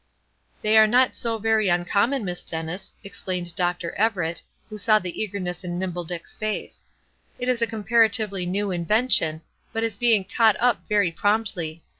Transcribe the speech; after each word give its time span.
"They 0.63 0.79
are 0.79 0.87
not 0.87 1.15
so 1.15 1.37
very 1.37 1.69
uncommon, 1.69 2.25
Miss 2.25 2.41
Dennis," 2.43 2.95
explained 3.03 3.55
Dr. 3.55 3.91
Everett, 3.91 4.41
who 4.67 4.79
saw 4.79 4.97
the 4.97 5.21
eagerness 5.21 5.63
on 5.63 5.77
Nimble 5.77 6.05
Dick's 6.05 6.33
face. 6.33 6.83
"It 7.37 7.47
is 7.47 7.61
a 7.61 7.67
comparatively 7.67 8.47
new 8.47 8.71
invention, 8.71 9.41
but 9.71 9.83
is 9.83 9.97
being 9.97 10.25
caught 10.25 10.55
up 10.59 10.81
very 10.89 11.11
promptly. 11.11 11.83